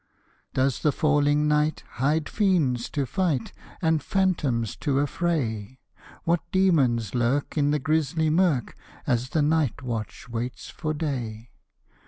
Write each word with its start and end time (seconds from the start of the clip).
Does 0.55 0.79
the 0.79 0.91
falling 0.91 1.47
night 1.47 1.83
hide 1.87 2.27
fiends 2.27 2.89
to 2.89 3.05
fight 3.05 3.53
And 3.83 4.01
phantoms 4.01 4.75
to 4.77 4.99
affray? 4.99 5.77
What 6.23 6.39
demons 6.51 7.13
lurk 7.13 7.55
in 7.55 7.69
the 7.69 7.77
grisly 7.77 8.31
mirk, 8.31 8.75
As 9.05 9.29
the 9.29 9.43
night 9.43 9.83
watch 9.83 10.27
waits 10.27 10.71
for 10.71 10.95
day? 10.95 11.51